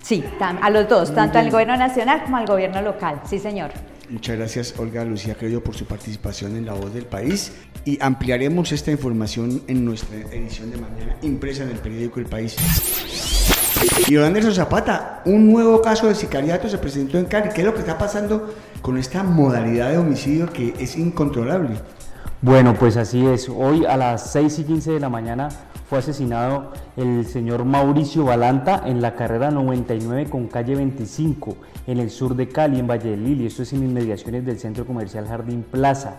Sí, 0.03 0.23
a 0.39 0.69
los 0.69 0.87
dos, 0.87 1.15
tanto 1.15 1.39
al 1.39 1.51
gobierno 1.51 1.77
nacional 1.79 2.25
como 2.25 2.37
al 2.37 2.47
gobierno 2.47 2.83
local, 2.83 3.23
sí 3.25 3.39
señor. 3.39 3.71
Muchas 4.11 4.37
gracias 4.37 4.75
Olga 4.79 5.03
Lucía 5.05 5.35
Creo 5.35 5.65
por 5.65 5.75
su 5.75 5.87
participación 5.87 6.57
en 6.57 6.67
La 6.67 6.75
Voz 6.75 6.93
del 6.93 7.07
País 7.07 7.53
y 7.87 7.99
ampliaremos 8.03 8.71
esta 8.73 8.91
información 8.91 9.63
en 9.67 9.85
nuestra 9.85 10.17
edición 10.19 10.71
de 10.71 10.77
mañana 10.77 11.17
impresa 11.23 11.63
en 11.63 11.71
el 11.71 11.79
periódico 11.79 12.21
El 12.21 12.27
País. 12.27 12.55
Y 14.07 14.17
Anderson 14.17 14.55
Zapata, 14.55 15.23
un 15.25 15.51
nuevo 15.51 15.81
caso 15.83 16.07
de 16.07 16.15
sicariato 16.15 16.69
se 16.69 16.79
presentó 16.79 17.19
en 17.19 17.25
Cali. 17.25 17.49
¿Qué 17.49 17.63
es 17.63 17.67
lo 17.67 17.75
que 17.75 17.81
está 17.81 17.99
pasando 17.99 18.55
con 18.83 18.99
esta 18.99 19.23
modalidad 19.23 19.91
de 19.91 19.99
homicidio 19.99 20.47
que 20.53 20.75
es 20.79 20.97
incontrolable? 20.97 21.77
Bueno, 22.43 22.75
pues 22.75 22.97
así 22.97 23.27
es. 23.27 23.49
Hoy 23.49 23.85
a 23.87 23.97
las 23.97 24.31
6 24.33 24.59
y 24.59 24.65
15 24.65 24.93
de 24.93 25.01
la 25.01 25.09
mañana 25.09 25.49
fue 25.89 25.99
asesinado 25.99 26.73
el 26.97 27.27
señor 27.27 27.65
Mauricio 27.65 28.25
Balanta 28.25 28.83
en 28.87 29.01
la 29.01 29.15
carrera 29.15 29.51
99 29.51 30.29
con 30.31 30.49
calle 30.49 30.77
25 30.77 31.57
en 31.87 31.99
el 31.99 32.11
sur 32.11 32.37
de 32.37 32.49
Cali, 32.49 32.79
en 32.79 32.87
Valle 32.87 33.11
del 33.11 33.25
Lili. 33.25 33.47
Esto 33.47 33.63
es 33.63 33.73
en 33.73 33.85
inmediaciones 33.85 34.45
del 34.45 34.59
centro 34.59 34.87
comercial 34.87 35.27
Jardín 35.27 35.63
Plaza. 35.63 36.17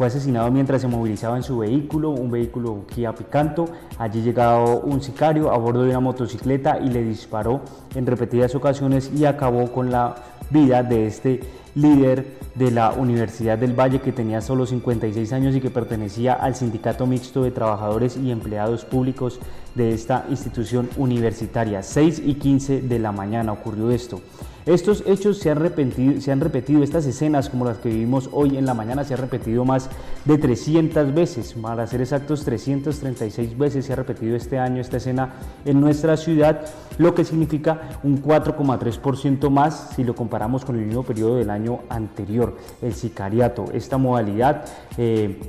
Fue 0.00 0.06
asesinado 0.06 0.50
mientras 0.50 0.80
se 0.80 0.88
movilizaba 0.88 1.36
en 1.36 1.42
su 1.42 1.58
vehículo, 1.58 2.08
un 2.08 2.30
vehículo 2.30 2.86
Kia 2.86 3.14
Picanto. 3.14 3.66
Allí 3.98 4.22
llegado 4.22 4.80
un 4.80 5.02
sicario 5.02 5.52
a 5.52 5.58
bordo 5.58 5.82
de 5.82 5.90
una 5.90 6.00
motocicleta 6.00 6.78
y 6.80 6.88
le 6.88 7.04
disparó 7.04 7.60
en 7.94 8.06
repetidas 8.06 8.54
ocasiones 8.54 9.10
y 9.14 9.26
acabó 9.26 9.70
con 9.70 9.90
la 9.90 10.14
vida 10.48 10.82
de 10.82 11.06
este 11.06 11.40
líder 11.74 12.38
de 12.54 12.70
la 12.70 12.92
Universidad 12.92 13.58
del 13.58 13.78
Valle 13.78 14.00
que 14.00 14.12
tenía 14.12 14.40
solo 14.40 14.66
56 14.66 15.32
años 15.32 15.54
y 15.54 15.60
que 15.60 15.70
pertenecía 15.70 16.34
al 16.34 16.54
Sindicato 16.54 17.06
Mixto 17.06 17.42
de 17.42 17.50
Trabajadores 17.50 18.16
y 18.16 18.30
Empleados 18.30 18.84
Públicos 18.84 19.38
de 19.74 19.92
esta 19.92 20.26
institución 20.30 20.88
universitaria. 20.96 21.82
6 21.82 22.22
y 22.24 22.34
15 22.34 22.82
de 22.82 22.98
la 22.98 23.12
mañana 23.12 23.52
ocurrió 23.52 23.90
esto. 23.90 24.20
Estos 24.66 25.02
hechos 25.06 25.38
se 25.38 25.50
han, 25.50 25.56
repetido, 25.56 26.20
se 26.20 26.30
han 26.30 26.40
repetido, 26.40 26.82
estas 26.82 27.06
escenas 27.06 27.48
como 27.48 27.64
las 27.64 27.78
que 27.78 27.88
vivimos 27.88 28.28
hoy 28.30 28.58
en 28.58 28.66
la 28.66 28.74
mañana, 28.74 29.04
se 29.04 29.14
han 29.14 29.20
repetido 29.20 29.64
más 29.64 29.88
de 30.26 30.36
300 30.36 31.14
veces, 31.14 31.54
para 31.54 31.86
ser 31.86 32.02
exactos 32.02 32.44
336 32.44 33.56
veces 33.56 33.86
se 33.86 33.94
ha 33.94 33.96
repetido 33.96 34.36
este 34.36 34.58
año 34.58 34.80
esta 34.80 34.98
escena 34.98 35.32
en 35.64 35.80
nuestra 35.80 36.16
ciudad, 36.18 36.66
lo 36.98 37.14
que 37.14 37.24
significa 37.24 37.98
un 38.02 38.22
4,3% 38.22 39.48
más 39.48 39.90
si 39.96 40.04
lo 40.04 40.14
comparamos 40.14 40.64
con 40.64 40.78
el 40.78 40.84
mismo 40.84 41.04
periodo 41.04 41.36
del 41.36 41.48
año 41.48 41.59
anterior, 41.88 42.56
el 42.82 42.94
sicariato, 42.94 43.66
esta 43.72 43.98
modalidad. 43.98 44.64
Eh, 44.96 45.40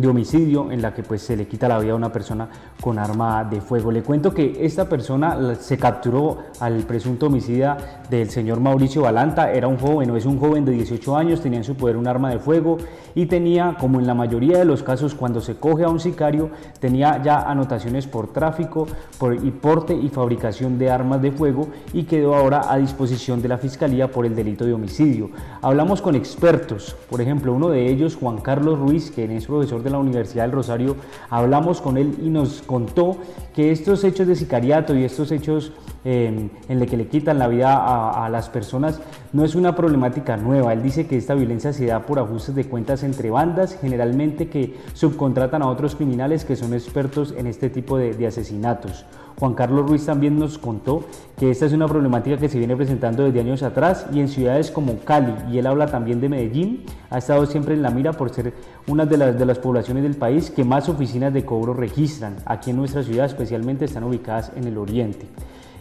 de 0.00 0.06
homicidio 0.06 0.70
en 0.70 0.80
la 0.80 0.94
que 0.94 1.02
pues 1.02 1.22
se 1.22 1.36
le 1.36 1.48
quita 1.48 1.68
la 1.68 1.78
vida 1.78 1.92
a 1.92 1.96
una 1.96 2.12
persona 2.12 2.48
con 2.80 2.98
arma 2.98 3.44
de 3.44 3.60
fuego. 3.60 3.90
Le 3.90 4.02
cuento 4.02 4.32
que 4.32 4.64
esta 4.64 4.88
persona 4.88 5.56
se 5.56 5.76
capturó 5.76 6.38
al 6.60 6.84
presunto 6.84 7.26
homicida 7.26 7.76
del 8.08 8.30
señor 8.30 8.60
Mauricio 8.60 9.02
Balanta, 9.02 9.52
era 9.52 9.66
un 9.66 9.76
joven 9.76 10.10
o 10.10 10.16
es 10.16 10.24
un 10.24 10.38
joven 10.38 10.64
de 10.64 10.72
18 10.72 11.16
años, 11.16 11.40
tenía 11.40 11.58
en 11.58 11.64
su 11.64 11.74
poder 11.74 11.96
un 11.96 12.06
arma 12.06 12.30
de 12.30 12.38
fuego 12.38 12.78
y 13.14 13.26
tenía, 13.26 13.76
como 13.80 13.98
en 13.98 14.06
la 14.06 14.14
mayoría 14.14 14.58
de 14.58 14.64
los 14.64 14.84
casos 14.84 15.14
cuando 15.14 15.40
se 15.40 15.56
coge 15.56 15.82
a 15.82 15.88
un 15.88 15.98
sicario, 15.98 16.50
tenía 16.78 17.20
ya 17.22 17.42
anotaciones 17.42 18.06
por 18.06 18.32
tráfico 18.32 18.86
por, 19.18 19.34
y 19.34 19.50
porte 19.50 19.94
y 19.94 20.08
fabricación 20.08 20.78
de 20.78 20.90
armas 20.90 21.20
de 21.20 21.32
fuego 21.32 21.68
y 21.92 22.04
quedó 22.04 22.36
ahora 22.36 22.72
a 22.72 22.78
disposición 22.78 23.42
de 23.42 23.48
la 23.48 23.58
Fiscalía 23.58 24.10
por 24.10 24.24
el 24.24 24.36
delito 24.36 24.64
de 24.64 24.74
homicidio. 24.74 25.30
Hablamos 25.60 26.00
con 26.00 26.14
expertos, 26.14 26.94
por 27.10 27.20
ejemplo, 27.20 27.52
uno 27.52 27.68
de 27.68 27.88
ellos, 27.88 28.16
Juan 28.16 28.38
Carlos 28.38 28.78
Ruiz, 28.78 29.10
que 29.10 29.24
es 29.36 29.46
profesor 29.46 29.82
de 29.82 29.87
la 29.90 29.98
Universidad 29.98 30.44
del 30.44 30.52
Rosario, 30.52 30.96
hablamos 31.30 31.80
con 31.80 31.96
él 31.96 32.16
y 32.22 32.30
nos 32.30 32.62
contó 32.62 33.16
que 33.54 33.72
estos 33.72 34.04
hechos 34.04 34.26
de 34.26 34.36
sicariato 34.36 34.94
y 34.94 35.04
estos 35.04 35.32
hechos 35.32 35.72
eh, 36.04 36.48
en 36.68 36.78
los 36.78 36.88
que 36.88 36.96
le 36.96 37.08
quitan 37.08 37.38
la 37.38 37.48
vida 37.48 38.24
a, 38.24 38.28
las 38.28 38.48
personas 38.48 39.00
no 39.32 39.44
es 39.44 39.54
una 39.54 39.74
problemática 39.74 40.36
nueva. 40.36 40.72
Él 40.72 40.82
dice 40.82 41.06
que 41.06 41.16
esta 41.16 41.34
violencia 41.34 41.72
se 41.72 41.86
da 41.86 42.06
por 42.06 42.18
ajustes 42.18 42.54
de 42.54 42.64
cuentas 42.64 43.02
entre 43.02 43.30
bandas, 43.30 43.76
generalmente 43.80 44.48
que 44.48 44.76
subcontratan 44.94 45.62
a 45.62 45.68
otros 45.68 45.96
criminales 45.96 46.44
que 46.44 46.56
son 46.56 46.72
expertos 46.72 47.34
en 47.36 47.46
este 47.46 47.68
tipo 47.68 47.98
de, 47.98 48.14
de 48.14 48.26
asesinatos. 48.26 49.04
Juan 49.38 49.54
Carlos 49.54 49.88
Ruiz 49.88 50.04
también 50.04 50.36
nos 50.38 50.58
contó 50.58 51.04
que 51.38 51.50
esta 51.50 51.66
es 51.66 51.72
una 51.72 51.86
problemática 51.86 52.36
que 52.36 52.48
se 52.48 52.58
viene 52.58 52.74
presentando 52.74 53.22
desde 53.22 53.38
años 53.38 53.62
atrás 53.62 54.06
y 54.12 54.18
en 54.18 54.28
ciudades 54.28 54.72
como 54.72 54.98
Cali, 54.98 55.32
y 55.52 55.58
él 55.58 55.66
habla 55.68 55.86
también 55.86 56.20
de 56.20 56.28
Medellín, 56.28 56.84
ha 57.08 57.18
estado 57.18 57.46
siempre 57.46 57.74
en 57.74 57.82
la 57.82 57.90
mira 57.90 58.12
por 58.12 58.30
ser 58.30 58.52
una 58.88 59.06
de 59.06 59.16
las, 59.16 59.38
de 59.38 59.46
las 59.46 59.58
poblaciones 59.60 60.02
del 60.02 60.16
país 60.16 60.50
que 60.50 60.64
más 60.64 60.88
oficinas 60.88 61.32
de 61.32 61.44
cobro 61.44 61.72
registran. 61.72 62.36
Aquí 62.46 62.70
en 62.70 62.78
nuestra 62.78 63.04
ciudad 63.04 63.26
especialmente 63.26 63.84
están 63.84 64.02
ubicadas 64.02 64.50
en 64.56 64.64
el 64.64 64.76
oriente. 64.76 65.26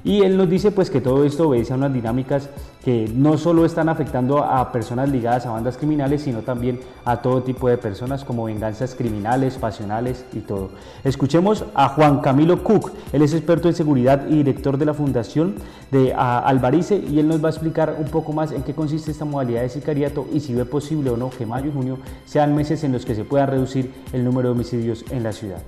Y 0.08 0.22
él 0.22 0.38
nos 0.38 0.50
dice 0.50 0.72
pues 0.72 0.90
que 0.90 1.02
todo 1.02 1.26
esto 1.26 1.50
obedece 1.50 1.74
a 1.74 1.76
unas 1.76 1.92
dinámicas 1.92 2.50
que 2.82 3.12
no 3.14 3.38
solo 3.38 3.66
están 3.66 3.90
afectando 3.90 4.42
a 4.42 4.72
personas 4.72 5.10
ligadas 5.10 5.46
a 5.46 5.52
bandas 5.52 5.76
criminales, 5.78 6.22
sino 6.22 6.44
también 6.44 6.80
a 7.04 7.22
todo 7.22 7.44
tipo 7.44 7.68
de 7.68 7.78
personas 7.78 8.24
como 8.24 8.46
venganzas 8.46 8.96
criminales, 8.96 9.58
pasionales 9.58 10.24
y 10.32 10.40
todo. 10.40 10.70
Escuchemos 11.04 11.66
a 11.76 11.90
Juan 11.90 12.22
Camilo 12.22 12.64
Cook, 12.64 12.94
él 13.12 13.22
es 13.22 13.34
experto 13.34 13.68
en 13.68 13.76
seguridad 13.76 14.26
y 14.30 14.36
director 14.38 14.78
de 14.78 14.86
la 14.86 14.94
Fundación 14.94 15.56
de 15.92 16.14
Alvarice 16.14 17.04
y 17.06 17.20
él 17.20 17.28
nos 17.28 17.44
va 17.44 17.48
a 17.48 17.52
explicar 17.52 17.98
un 18.00 18.06
poco 18.06 18.32
más 18.32 18.54
en 18.54 18.64
qué 18.64 18.74
consiste 18.74 19.12
esta 19.12 19.26
modalidad 19.26 19.64
de 19.64 19.68
sicariato 19.68 20.26
y 20.32 20.40
si 20.40 20.54
ve 20.54 20.64
posible 20.64 21.10
o 21.10 21.18
no 21.18 21.32
que 21.32 21.46
mayo 21.46 21.68
y 21.68 21.74
junio 21.74 21.98
sean 22.24 22.56
meses 22.56 22.86
en 22.86 22.94
los 22.94 23.06
que 23.06 23.14
se 23.14 23.26
pueda 23.26 23.46
reducir 23.46 23.92
el 24.14 24.24
número 24.24 24.48
de 24.48 24.56
homicidios 24.56 25.04
en 25.12 25.24
la 25.24 25.34
ciudad. 25.34 25.60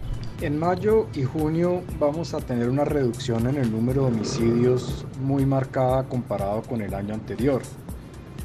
En 0.41 0.57
mayo 0.57 1.07
y 1.13 1.25
junio 1.25 1.83
vamos 1.99 2.33
a 2.33 2.37
tener 2.39 2.69
una 2.69 2.85
reducción 2.85 3.45
en 3.47 3.57
el 3.57 3.69
número 3.69 4.03
de 4.03 4.07
homicidios 4.07 5.05
muy 5.21 5.45
marcada 5.45 6.07
comparado 6.07 6.61
con 6.61 6.79
el 6.81 6.93
año 6.93 7.13
anterior, 7.13 7.61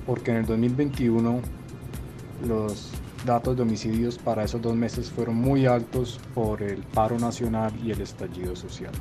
porque 0.04 0.32
en 0.32 0.38
el 0.38 0.46
2021 0.46 1.38
los 2.48 2.90
datos 3.24 3.54
de 3.54 3.62
homicidios 3.62 4.18
para 4.18 4.42
esos 4.42 4.60
dos 4.60 4.74
meses 4.74 5.08
fueron 5.08 5.36
muy 5.36 5.66
altos 5.66 6.18
por 6.34 6.62
el 6.62 6.82
paro 6.82 7.16
nacional 7.16 7.72
y 7.84 7.92
el 7.92 8.00
estallido 8.00 8.56
social. 8.56 8.92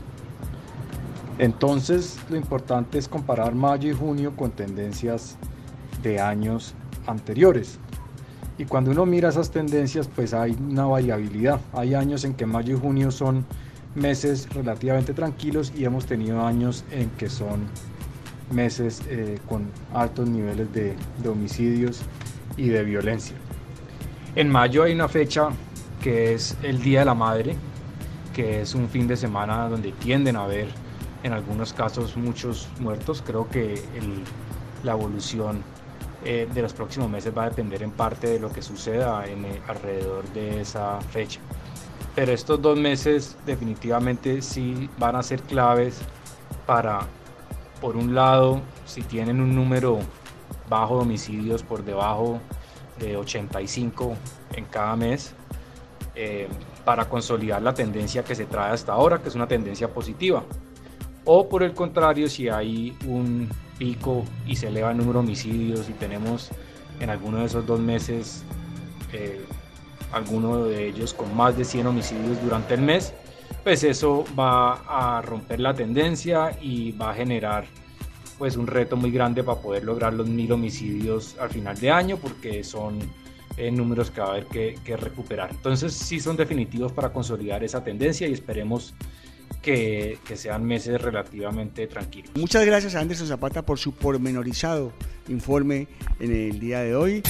Entonces 1.39 2.19
lo 2.29 2.37
importante 2.37 2.99
es 2.99 3.07
comparar 3.07 3.55
mayo 3.55 3.89
y 3.89 3.93
junio 3.93 4.35
con 4.35 4.51
tendencias 4.51 5.35
de 6.03 6.21
años 6.21 6.75
anteriores. 7.07 7.79
Y 8.57 8.65
cuando 8.65 8.91
uno 8.91 9.05
mira 9.05 9.29
esas 9.29 9.49
tendencias, 9.49 10.07
pues 10.07 10.33
hay 10.33 10.51
una 10.51 10.85
variabilidad. 10.85 11.59
Hay 11.73 11.95
años 11.95 12.23
en 12.23 12.33
que 12.35 12.45
mayo 12.45 12.75
y 12.75 12.79
junio 12.79 13.09
son 13.09 13.45
meses 13.95 14.47
relativamente 14.53 15.13
tranquilos 15.13 15.71
y 15.75 15.85
hemos 15.85 16.05
tenido 16.05 16.45
años 16.45 16.83
en 16.91 17.09
que 17.11 17.29
son 17.29 17.67
meses 18.51 19.01
eh, 19.09 19.39
con 19.47 19.67
altos 19.93 20.29
niveles 20.29 20.71
de, 20.73 20.95
homicidios 21.27 22.01
y 22.57 22.69
de 22.69 22.83
violencia. 22.83 23.35
En 24.35 24.49
mayo 24.49 24.83
hay 24.83 24.93
una 24.93 25.07
fecha 25.07 25.49
que 26.01 26.33
es 26.33 26.57
el 26.63 26.81
Día 26.81 26.99
de 26.99 27.05
la 27.05 27.13
Madre, 27.15 27.55
que 28.33 28.61
es 28.61 28.75
un 28.75 28.89
fin 28.89 29.07
de 29.07 29.15
semana 29.15 29.67
donde 29.69 29.91
tienden 29.93 30.35
a 30.35 30.43
haber 30.43 30.67
en 31.23 31.33
algunos 31.33 31.73
casos 31.73 32.17
muchos 32.17 32.67
muertos. 32.79 33.23
Creo 33.25 33.49
que 33.49 33.81
la 34.83 34.91
evolución 34.91 35.63
eh, 36.25 36.47
de 36.53 36.61
los 36.61 36.73
próximos 36.73 37.09
meses 37.09 37.33
va 37.35 37.43
a 37.43 37.49
depender 37.49 37.83
en 37.83 37.91
parte 37.91 38.27
de 38.27 38.39
lo 38.39 38.51
que 38.51 38.61
suceda 38.61 39.25
en, 39.25 39.45
eh, 39.45 39.61
alrededor 39.67 40.23
de 40.29 40.61
esa 40.61 41.01
fecha. 41.01 41.39
Pero 42.15 42.31
estos 42.31 42.61
dos 42.61 42.77
meses 42.77 43.35
definitivamente 43.45 44.41
sí 44.41 44.89
van 44.97 45.15
a 45.15 45.23
ser 45.23 45.41
claves 45.41 45.99
para, 46.65 46.99
por 47.81 47.97
un 47.97 48.15
lado, 48.15 48.61
si 48.85 49.01
tienen 49.01 49.41
un 49.41 49.55
número 49.55 49.99
bajo 50.69 50.97
de 50.97 51.01
homicidios 51.01 51.63
por 51.63 51.83
debajo 51.83 52.39
de 52.99 53.17
85 53.17 54.15
en 54.55 54.65
cada 54.65 54.95
mes, 54.95 55.33
eh, 56.15 56.47
para 56.85 57.09
consolidar 57.09 57.61
la 57.61 57.73
tendencia 57.73 58.23
que 58.23 58.35
se 58.35 58.45
trae 58.45 58.71
hasta 58.71 58.93
ahora, 58.93 59.21
que 59.21 59.29
es 59.29 59.35
una 59.35 59.47
tendencia 59.47 59.87
positiva. 59.87 60.43
O 61.25 61.49
por 61.49 61.63
el 61.63 61.73
contrario, 61.73 62.29
si 62.29 62.49
hay 62.49 62.95
un 63.07 63.49
pico 63.77 64.23
y 64.47 64.55
se 64.55 64.67
eleva 64.67 64.91
el 64.91 64.97
número 64.97 65.19
de 65.19 65.25
homicidios 65.25 65.89
y 65.89 65.93
tenemos 65.93 66.49
en 66.99 67.09
alguno 67.09 67.39
de 67.39 67.45
esos 67.45 67.65
dos 67.65 67.79
meses 67.79 68.43
eh, 69.11 69.45
alguno 70.11 70.65
de 70.65 70.87
ellos 70.87 71.13
con 71.13 71.35
más 71.35 71.57
de 71.57 71.65
100 71.65 71.87
homicidios 71.87 72.41
durante 72.43 72.75
el 72.75 72.81
mes, 72.81 73.13
pues 73.63 73.83
eso 73.83 74.25
va 74.37 74.83
a 74.87 75.21
romper 75.21 75.59
la 75.59 75.73
tendencia 75.73 76.57
y 76.61 76.91
va 76.91 77.11
a 77.11 77.13
generar 77.15 77.65
pues 78.37 78.57
un 78.57 78.67
reto 78.67 78.95
muy 78.95 79.11
grande 79.11 79.43
para 79.43 79.59
poder 79.59 79.83
lograr 79.83 80.13
los 80.13 80.27
mil 80.27 80.51
homicidios 80.51 81.35
al 81.39 81.49
final 81.49 81.79
de 81.79 81.91
año 81.91 82.17
porque 82.17 82.63
son 82.63 82.99
eh, 83.57 83.71
números 83.71 84.11
que 84.11 84.21
va 84.21 84.27
a 84.27 84.29
haber 84.31 84.45
que, 84.47 84.77
que 84.83 84.97
recuperar. 84.97 85.51
Entonces 85.51 85.93
sí 85.93 86.19
son 86.19 86.35
definitivos 86.35 86.91
para 86.91 87.11
consolidar 87.11 87.63
esa 87.63 87.83
tendencia 87.83 88.27
y 88.27 88.33
esperemos 88.33 88.93
que, 89.61 90.17
que 90.25 90.37
sean 90.37 90.65
meses 90.65 91.01
relativamente 91.01 91.87
tranquilos. 91.87 92.31
Muchas 92.35 92.65
gracias 92.65 92.95
a 92.95 92.99
Anderson 92.99 93.27
Zapata 93.27 93.65
por 93.65 93.79
su 93.79 93.93
pormenorizado 93.93 94.91
informe 95.27 95.87
en 96.19 96.31
el 96.31 96.59
día 96.59 96.79
de 96.79 96.95
hoy. 96.95 97.23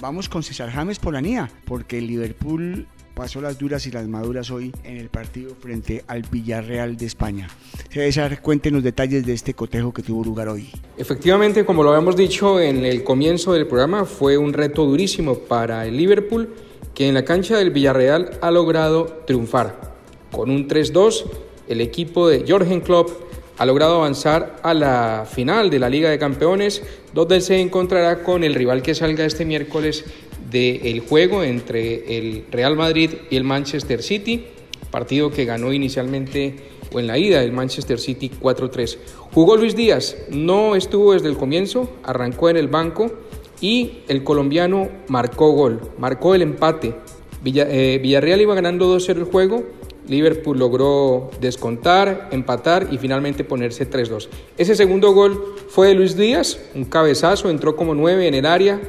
Vamos 0.00 0.28
con 0.28 0.42
César 0.42 0.70
James 0.70 0.98
Polanía, 0.98 1.50
porque 1.64 1.98
el 1.98 2.06
Liverpool 2.06 2.86
pasó 3.14 3.40
las 3.40 3.58
duras 3.58 3.86
y 3.86 3.90
las 3.90 4.06
maduras 4.06 4.50
hoy 4.50 4.72
en 4.84 4.98
el 4.98 5.08
partido 5.08 5.54
frente 5.58 6.04
al 6.06 6.22
Villarreal 6.22 6.96
de 6.96 7.06
España. 7.06 7.48
César, 7.90 8.42
cuéntenos 8.42 8.82
detalles 8.82 9.24
de 9.24 9.32
este 9.32 9.54
cotejo 9.54 9.92
que 9.92 10.02
tuvo 10.02 10.22
lugar 10.22 10.48
hoy. 10.48 10.70
Efectivamente, 10.98 11.64
como 11.64 11.82
lo 11.82 11.90
habíamos 11.90 12.14
dicho 12.14 12.60
en 12.60 12.84
el 12.84 13.02
comienzo 13.02 13.54
del 13.54 13.66
programa, 13.66 14.04
fue 14.04 14.36
un 14.36 14.52
reto 14.52 14.84
durísimo 14.84 15.38
para 15.38 15.86
el 15.86 15.96
Liverpool, 15.96 16.54
que 16.94 17.08
en 17.08 17.14
la 17.14 17.24
cancha 17.24 17.56
del 17.56 17.70
Villarreal 17.70 18.38
ha 18.42 18.50
logrado 18.50 19.06
triunfar. 19.26 19.95
Con 20.32 20.50
un 20.50 20.68
3-2, 20.68 21.24
el 21.68 21.80
equipo 21.80 22.28
de 22.28 22.44
Jorgen 22.46 22.80
Klopp 22.80 23.10
ha 23.58 23.64
logrado 23.66 23.96
avanzar 23.96 24.56
a 24.62 24.74
la 24.74 25.26
final 25.30 25.70
de 25.70 25.78
la 25.78 25.88
Liga 25.88 26.10
de 26.10 26.18
Campeones, 26.18 26.82
donde 27.14 27.40
se 27.40 27.60
encontrará 27.60 28.22
con 28.22 28.44
el 28.44 28.54
rival 28.54 28.82
que 28.82 28.94
salga 28.94 29.24
este 29.24 29.44
miércoles 29.44 30.04
del 30.50 31.00
juego 31.00 31.42
entre 31.42 32.18
el 32.18 32.44
Real 32.50 32.76
Madrid 32.76 33.10
y 33.30 33.36
el 33.36 33.44
Manchester 33.44 34.02
City, 34.02 34.44
partido 34.90 35.30
que 35.30 35.44
ganó 35.44 35.72
inicialmente 35.72 36.56
o 36.92 37.00
en 37.00 37.06
la 37.06 37.18
ida 37.18 37.42
el 37.42 37.52
Manchester 37.52 37.98
City 37.98 38.30
4-3. 38.40 38.98
Jugó 39.32 39.56
Luis 39.56 39.74
Díaz, 39.74 40.16
no 40.30 40.76
estuvo 40.76 41.14
desde 41.14 41.28
el 41.28 41.36
comienzo, 41.36 41.90
arrancó 42.04 42.48
en 42.48 42.56
el 42.56 42.68
banco 42.68 43.10
y 43.60 43.98
el 44.08 44.22
colombiano 44.22 44.88
marcó 45.08 45.50
gol, 45.52 45.80
marcó 45.98 46.34
el 46.34 46.42
empate. 46.42 46.94
Eh, 47.44 47.98
Villarreal 48.02 48.40
iba 48.40 48.54
ganando 48.54 48.96
2-0 48.96 49.16
el 49.16 49.24
juego, 49.24 49.64
Liverpool 50.08 50.58
logró 50.58 51.30
descontar, 51.40 52.28
empatar 52.32 52.88
y 52.90 52.98
finalmente 52.98 53.44
ponerse 53.44 53.88
3-2. 53.88 54.28
Ese 54.56 54.74
segundo 54.74 55.12
gol 55.12 55.54
fue 55.68 55.88
de 55.88 55.94
Luis 55.94 56.16
Díaz, 56.16 56.58
un 56.74 56.84
cabezazo, 56.84 57.50
entró 57.50 57.76
como 57.76 57.94
9 57.94 58.28
en 58.28 58.34
el 58.34 58.46
área, 58.46 58.80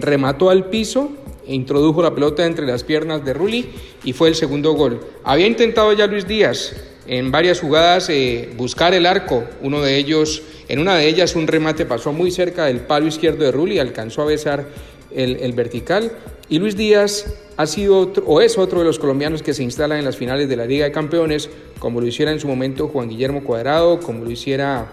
remató 0.00 0.50
al 0.50 0.66
piso 0.66 1.12
e 1.46 1.54
introdujo 1.54 2.02
la 2.02 2.14
pelota 2.14 2.44
entre 2.44 2.66
las 2.66 2.84
piernas 2.84 3.24
de 3.24 3.34
Rulli 3.34 3.70
y 4.04 4.12
fue 4.12 4.28
el 4.28 4.34
segundo 4.34 4.72
gol. 4.72 5.00
Había 5.24 5.46
intentado 5.46 5.92
ya 5.92 6.06
Luis 6.06 6.26
Díaz 6.26 6.74
en 7.06 7.32
varias 7.32 7.60
jugadas 7.60 8.08
eh, 8.08 8.50
buscar 8.56 8.94
el 8.94 9.06
arco, 9.06 9.44
uno 9.62 9.80
de 9.80 9.96
ellos, 9.96 10.42
en 10.68 10.78
una 10.78 10.96
de 10.96 11.08
ellas 11.08 11.34
un 11.34 11.46
remate 11.46 11.84
pasó 11.86 12.12
muy 12.12 12.30
cerca 12.30 12.66
del 12.66 12.80
palo 12.80 13.06
izquierdo 13.06 13.44
de 13.44 13.50
Rulli, 13.50 13.78
alcanzó 13.78 14.22
a 14.22 14.26
besar 14.26 14.66
el, 15.10 15.52
vertical 15.54 16.12
y 16.50 16.58
Luis 16.58 16.76
Díaz 16.76 17.32
ha 17.56 17.66
sido 17.66 18.12
o 18.26 18.40
es 18.40 18.58
otro 18.58 18.80
de 18.80 18.84
los 18.84 18.98
colombianos 18.98 19.42
que 19.42 19.54
se 19.54 19.62
instala 19.62 19.98
en 19.98 20.04
las 20.04 20.16
finales 20.16 20.48
de 20.48 20.56
la 20.56 20.66
Liga 20.66 20.84
de 20.84 20.92
Campeones, 20.92 21.48
como 21.78 22.00
lo 22.00 22.06
hiciera 22.06 22.32
en 22.32 22.40
su 22.40 22.48
momento 22.48 22.88
Juan 22.88 23.08
Guillermo 23.08 23.42
Cuadrado, 23.44 24.00
como 24.00 24.24
lo 24.24 24.30
hiciera 24.30 24.88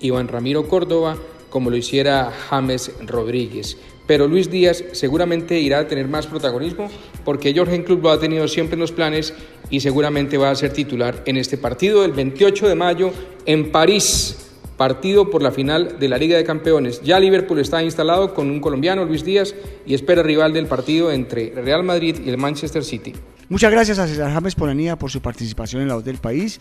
Iván 0.00 0.26
Ramiro 0.28 0.66
Córdoba, 0.66 1.16
como 1.50 1.70
lo 1.70 1.76
hiciera 1.76 2.32
James 2.50 2.90
Rodríguez 3.06 3.76
pero 4.08 4.26
Luis 4.26 4.50
Díaz 4.50 4.82
seguramente 4.92 5.60
irá 5.60 5.80
a 5.80 5.86
tener 5.86 6.08
más 6.08 6.26
protagonismo 6.26 6.90
porque 7.24 7.54
Jorgen 7.54 7.82
Club 7.82 8.02
lo 8.02 8.10
ha 8.10 8.18
tenido 8.18 8.48
siempre 8.48 8.74
en 8.74 8.80
los 8.80 8.90
planes 8.90 9.34
y 9.68 9.80
seguramente 9.80 10.38
va 10.38 10.50
a 10.50 10.54
ser 10.54 10.72
titular 10.72 11.22
en 11.26 11.36
este 11.36 11.58
partido 11.58 12.00
del 12.00 12.12
28 12.12 12.68
de 12.68 12.74
mayo 12.74 13.12
en 13.44 13.70
París. 13.70 14.47
Partido 14.78 15.28
por 15.28 15.42
la 15.42 15.50
final 15.50 15.98
de 15.98 16.08
la 16.08 16.16
Liga 16.16 16.36
de 16.36 16.44
Campeones. 16.44 17.02
Ya 17.02 17.18
Liverpool 17.18 17.58
está 17.58 17.82
instalado 17.82 18.32
con 18.32 18.48
un 18.48 18.60
colombiano, 18.60 19.04
Luis 19.04 19.24
Díaz, 19.24 19.54
y 19.84 19.92
espera 19.92 20.22
rival 20.22 20.52
del 20.52 20.66
partido 20.66 21.10
entre 21.10 21.50
Real 21.50 21.82
Madrid 21.82 22.16
y 22.24 22.30
el 22.30 22.38
Manchester 22.38 22.84
City. 22.84 23.12
Muchas 23.48 23.72
gracias 23.72 23.98
a 23.98 24.06
César 24.06 24.32
James 24.32 24.54
Polanía 24.54 24.96
por 24.96 25.10
su 25.10 25.20
participación 25.20 25.82
en 25.82 25.88
la 25.88 25.94
voz 25.94 26.04
del 26.04 26.18
país. 26.18 26.60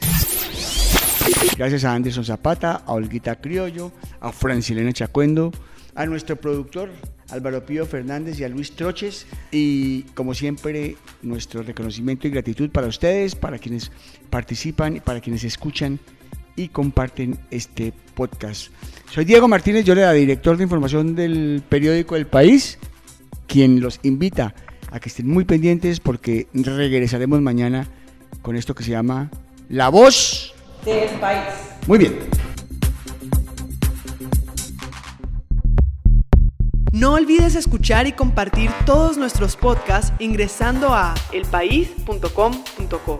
Gracias 1.57 1.83
a 1.85 1.93
Anderson 1.93 2.25
Zapata, 2.25 2.81
a 2.85 2.93
Olguita 2.93 3.39
Criollo, 3.39 3.91
a 4.19 4.31
Francilena 4.31 4.91
Chacuendo, 4.93 5.51
a 5.93 6.05
nuestro 6.07 6.37
productor 6.37 6.89
Álvaro 7.29 7.65
Pío 7.65 7.85
Fernández 7.85 8.39
y 8.39 8.43
a 8.43 8.49
Luis 8.49 8.71
Troches. 8.75 9.27
Y 9.51 10.03
como 10.15 10.33
siempre, 10.33 10.95
nuestro 11.21 11.61
reconocimiento 11.61 12.27
y 12.27 12.31
gratitud 12.31 12.71
para 12.71 12.87
ustedes, 12.87 13.35
para 13.35 13.59
quienes 13.59 13.91
participan, 14.29 15.01
para 15.05 15.21
quienes 15.21 15.43
escuchan 15.43 15.99
y 16.57 16.67
comparten 16.67 17.39
este 17.49 17.93
podcast. 18.15 18.71
Soy 19.09 19.23
Diego 19.23 19.47
Martínez, 19.47 19.85
yo 19.85 19.95
le 19.95 20.01
da 20.01 20.11
director 20.11 20.57
de 20.57 20.63
información 20.63 21.15
del 21.15 21.63
periódico 21.69 22.17
El 22.17 22.27
País, 22.27 22.77
quien 23.47 23.79
los 23.79 24.01
invita 24.03 24.53
a 24.91 24.99
que 24.99 25.07
estén 25.07 25.29
muy 25.29 25.45
pendientes 25.45 26.01
porque 26.01 26.47
regresaremos 26.53 27.39
mañana 27.39 27.87
con 28.41 28.57
esto 28.57 28.75
que 28.75 28.83
se 28.83 28.91
llama 28.91 29.29
La 29.69 29.87
Voz 29.89 30.53
del 30.83 31.09
País. 31.19 31.53
Muy 31.87 31.99
bien. 31.99 32.17
No 36.91 37.13
olvides 37.13 37.55
escuchar 37.55 38.07
y 38.07 38.13
compartir 38.13 38.71
todos 38.85 39.17
nuestros 39.17 39.55
podcasts 39.55 40.11
ingresando 40.19 40.95
a 40.95 41.13
elpaís.com.co. 41.31 43.19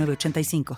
85 0.09 0.63